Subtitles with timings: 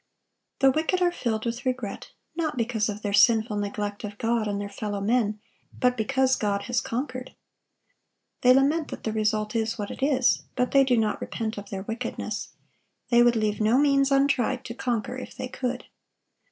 [0.61, 4.59] The wicked are filled with regret, not because of their sinful neglect of God and
[4.59, 5.39] their fellow men,
[5.79, 7.35] but because God has conquered.
[8.41, 11.69] They lament that the result is what it is; but they do not repent of
[11.69, 12.49] their wickedness.
[13.09, 15.85] They would leave no means untried to conquer if they could.